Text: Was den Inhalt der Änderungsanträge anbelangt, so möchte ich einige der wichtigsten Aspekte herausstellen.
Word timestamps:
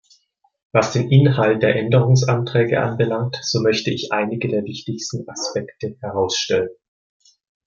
Was 0.71 0.93
den 0.93 1.11
Inhalt 1.11 1.61
der 1.61 1.75
Änderungsanträge 1.75 2.81
anbelangt, 2.81 3.37
so 3.43 3.61
möchte 3.61 3.91
ich 3.91 4.11
einige 4.11 4.47
der 4.47 4.63
wichtigsten 4.65 5.29
Aspekte 5.29 5.95
herausstellen. 6.01 6.71